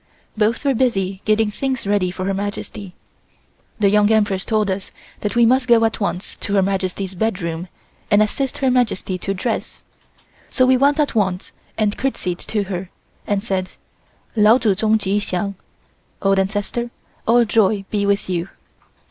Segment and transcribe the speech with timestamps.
[0.35, 2.95] Both were busy getting things ready for Her Majesty.
[3.79, 4.89] The Young Empress told us
[5.19, 7.67] that we must go at once to Her Majesty's bedroom
[8.09, 9.83] and assist Her Majesty to dress,
[10.49, 12.89] so we went at once and courtesied to her
[13.27, 13.73] and said:
[14.35, 15.53] "Lao Tsu Tsung Chi Hsiang"
[16.23, 16.89] (old ancestor,
[17.27, 18.49] all joy be with you).